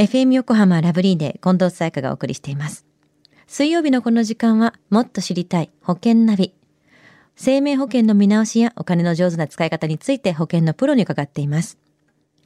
[0.00, 2.86] FM 横浜ラブリーで近藤沙耶香がお送りしています。
[3.46, 6.54] 水曜日のこの時間はもっと知りたい保険ナビ。
[7.36, 11.78] 生命保険の見直しやお金の上手な使い方について保険のプロに伺っています。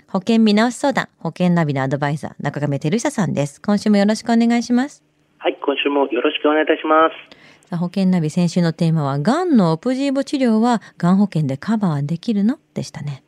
[0.09, 3.63] 保険見直し相談、保険ナビのアドバイザー、中亀照久さんです。
[3.63, 5.05] 今週もよろしくお願いします。
[5.39, 7.69] はい、今週もよろしくお願いいたします。
[7.69, 12.59] さあ保険ナビ先週のテーマは、がんのオプジーボ治療はがん保険でカバーできるの？
[12.75, 13.23] でしたね。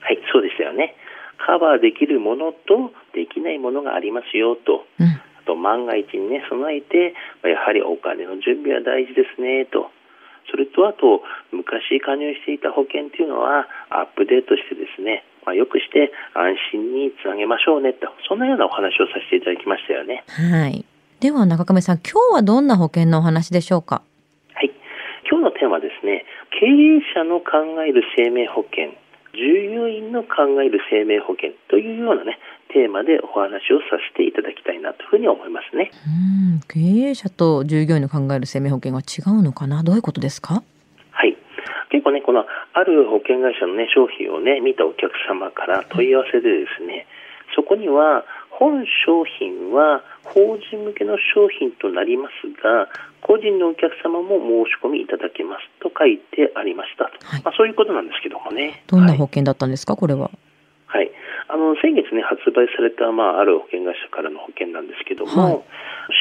[0.00, 0.96] はい、そうでしたよね。
[1.38, 4.86] カバーできるものとできないものがありますよと。
[4.98, 9.90] うん、あと万が一にね、備えて、やはりお金の準備は大事ですねと。
[10.48, 20.22] それとあと昔加入していた保険というのはアップデートしてですね、まあ、よくして安心につなげましょうねとそんなようなお話をさせていただきましたよね。
[20.28, 20.84] はい。
[21.18, 24.02] では中亀さん今日はどんな保険のお話でしょうか？
[24.54, 24.70] はい。
[25.28, 26.24] 今日のテーマはですね
[26.60, 28.94] 経営者の考える生命保険
[29.36, 32.38] 従業員の考える生命保険というようなね
[32.72, 35.90] テーマでお話をさせていただきたいなというふうに思いますね。
[36.06, 36.60] うん。
[36.66, 39.82] 経営者と従業員の考える生命保険は違うのかな？
[39.82, 40.62] どういうことですか？
[41.12, 41.36] はい。
[41.90, 47.06] 結構ねこのある保険会社のね商品をね見たお客様から問い合わせでですね
[47.54, 48.24] そこには
[48.58, 52.88] 本商品は法人向けの商品となりますが
[53.20, 58.82] 個人のお客様も申し込みいただけますと書いてありました、はい、まあ、そういうことなんですけどもね。
[58.86, 60.30] どんな保険だったんですか、はい、これは？
[60.86, 61.10] はい。
[61.48, 65.62] あの先月ね発売された、まあ、ある保険会社からの保険なんですけども、はい、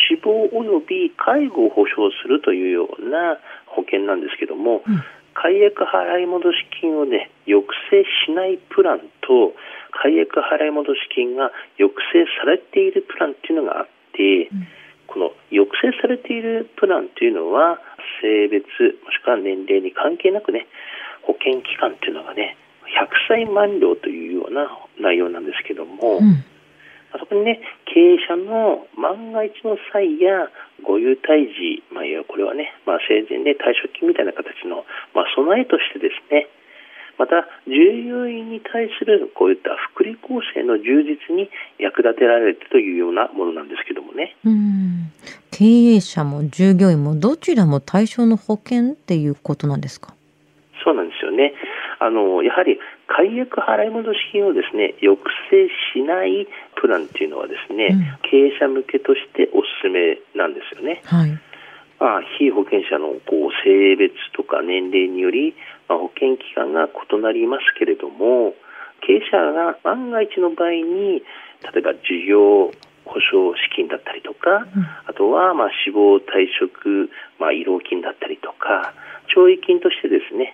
[0.10, 9.54] 死亡及び介護を保障するというような保険なんですけども、うん、解約払い戻し金をね抑制しないプランと
[10.02, 14.68] 解約払い戻し金が抑制されているプランっていうのがあって、うん、
[15.08, 17.80] この抑制されているプランというのは
[18.22, 18.66] 性別
[19.04, 20.68] もしくは年齢に関係なくね
[21.24, 26.46] 保険期間っていうのがね100歳満了というような内容なんですけども、うん、
[27.18, 30.52] そこにね経営者の万が一の際や
[30.84, 34.86] ご優待時、まあ、これはね、まあ、生前で退職金みたいな形の、
[35.16, 36.48] まあ、備えとしてですね
[37.18, 41.50] また従業員に対するこういった福利厚生の充実に
[41.80, 44.36] 役立てられるというようなものなんですけどもね。
[44.46, 45.12] うん
[45.52, 45.64] 経
[45.96, 50.14] 営者も従業員もどちらも対象の保険っていうことなんですか？
[50.84, 51.54] そうなんですよね。
[52.00, 52.78] あのやはり
[53.08, 55.18] 解約払い戻し金をですね抑
[55.50, 56.46] 制しない
[56.76, 61.02] プランっていうのはですね、うん、経営者向けとしておすすめなんですよね。
[61.06, 61.32] はい
[62.06, 65.58] まあ、非保険者のこう性別とか年齢により、
[65.90, 68.54] まあ、保険期間が異なりますけれども
[69.02, 71.26] 経営者が万が一の場合に
[71.66, 72.70] 例えば事業
[73.10, 77.10] 保証資金だったりとか、うん、あとはまあ死亡退職、
[77.42, 78.94] まあ、慰労金だったりとか
[79.34, 80.54] 懲役金としてですね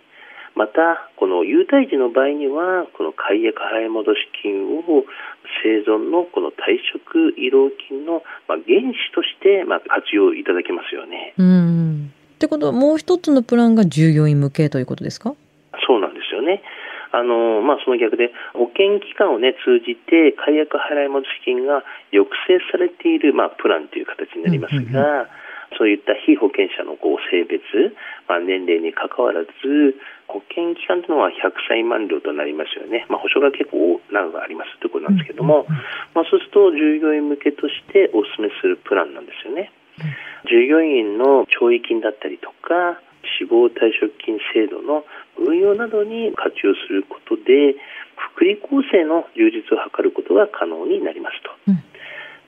[0.55, 5.05] また、この優待時の場合には、この解約払い戻し金を
[5.63, 11.33] 生存のこの退職慰労金のまあ原資としてまあ活用いただけますよね。
[11.37, 15.35] うんってことは、もう一つのプランが従業員向けということですか？
[15.87, 16.63] そうなんですよね。
[17.11, 25.27] あのまあ、その逆で保険機関を、ね、通じて解約払い戻し金が抑制されている、まあ、プランという形になりますが、うんうんうん
[25.77, 27.63] そういった非保険者のこう性別、
[28.27, 29.49] まあ、年齢にかかわらず
[30.27, 35.67] 保険期間というのは100歳満了となりますよね、まあ、保証が結構長くありますということなんですけども、
[36.15, 39.71] まあ、そうすると従業員向けとしてお勧めするプランなんですよね。
[40.49, 42.97] 従業員の懲役金だったりとか
[43.37, 45.05] 死亡退職金制度の
[45.37, 47.77] 運用などに活用することで
[48.33, 51.50] 福利厚生の充実を図ることが可能になりますと。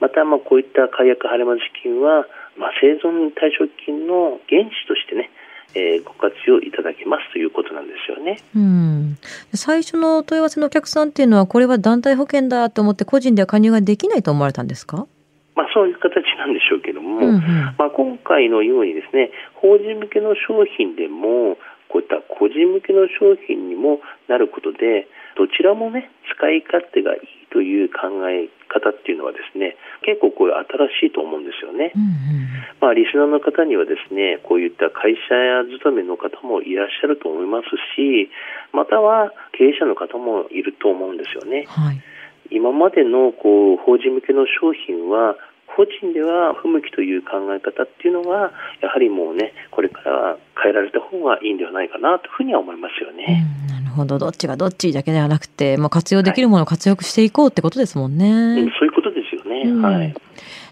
[0.03, 2.27] また、まあ、こういった解約晴れま金は
[2.59, 5.31] まあ、生存退職金の原資としてね、
[5.73, 8.37] えー、ご活用いただけますということなんですよね。
[8.55, 9.17] うん。
[9.55, 15.07] 最初の問い合わせのお客さんっていうのはこれは団体保険だと思って個人では加入ができないと思われたんですか？
[15.55, 17.41] まあそういう形なんでしょうけども、うんうん、
[17.77, 21.57] まあ今回のようにですね、法人向けの商品でも
[21.89, 30.57] こういった個人向けの商品にもなることで、どちらもね使い勝手がいいという考え方っていうのはですね結構これ
[30.97, 32.49] 新しいと思うんですよね、うんうん、
[32.81, 38.33] まあ、リスナーの方にはですねこういった会社や勤めの方もいらっしゃると思いますし
[38.73, 42.01] または経営者の方もいると思うんですよね、はい、
[42.49, 45.37] 今までのこう法人向けの商品は
[45.75, 53.45] 個人では不向きという考え方っていうのがやはりもうねこれから変えられた方がいいんではないかなというふうには思いますよね。
[53.69, 58.53] うん、なるほどどっちがどっちだけではなくて、まあ、活用できるものを活用していこうってことですもんね。
[58.53, 59.63] はい、そういうことですよね。
[59.65, 60.13] うん、はい。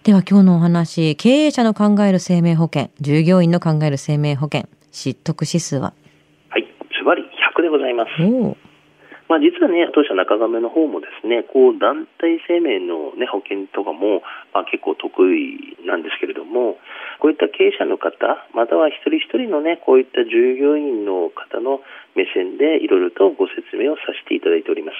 [0.04, 5.94] では今日のお話経営者の考える生命保険従業員の考える生命保険失得指数は？
[6.50, 6.64] はい
[6.98, 7.24] ズバリ
[7.56, 8.10] 100でございます。
[9.32, 14.20] まあ、実はね、当社中亀の方もですね、こう団体生命の、ね、保険とかも、
[14.52, 16.76] まあ、結構得意なんですけれども、
[17.24, 18.12] こういった経営者の方、
[18.52, 21.80] または一人一人のね、こういった従業員の方の
[22.12, 24.92] 目線でいろいろとご説明をさせていただいておりま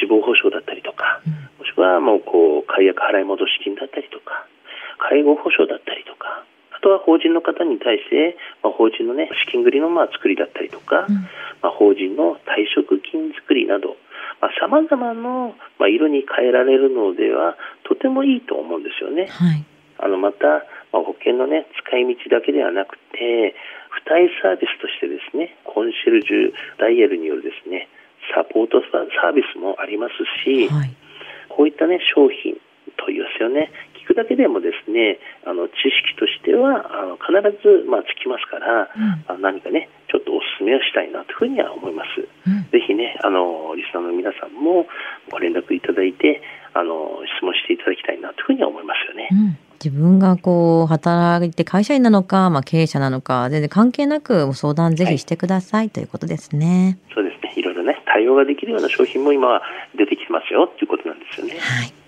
[0.00, 1.20] 死亡保障だったりとか、
[1.60, 4.48] もしくはもうこう解約払い戻し金だったりとか、
[4.96, 6.48] 介護保障だったりとか、
[6.78, 11.26] あとは法人の方に対して、まあ、法人の、ね、資金繰りのまあ作りだったりとか、うん、
[11.60, 13.98] まあ、法人の退職金作りなど、
[14.60, 19.26] さまざ、まの、まあ、色に変えられるのではとてもいいと思うんですよね。
[19.26, 19.64] はい、
[19.98, 20.62] あのまた、
[20.94, 23.54] まあ、保険の、ね、使い道だけではなくて
[23.98, 27.88] 付帯サービスとしてですねコンシェルジュダイヤルによるですね
[28.34, 30.14] サポートサービスもあります
[30.46, 30.94] し、はい、
[31.48, 32.54] こういった、ね、商品
[32.96, 33.70] といいますよね
[34.18, 37.30] だけでもですねあの知識としてはあの必
[37.62, 38.90] ず、まあ、つきますから、
[39.30, 44.90] うん、何かねちょっとお勧めをしたいなというふうには思います、うん、ぜひねあのリスナーの皆さんも
[45.30, 46.42] ご連絡いただいて
[46.74, 49.28] あの質問していただきたいなというふうには思いますよね。
[49.30, 56.98] うん自分がこう働いて会社員なのか、まあ、経営者なのか全然関係なく相談ぜひしてください、はい、ということですね。
[57.14, 59.62] そうですねいろいろね対応ができるような商品も今は
[59.96, 61.52] 出てきてますよということなんですよね。
[61.60, 62.07] はい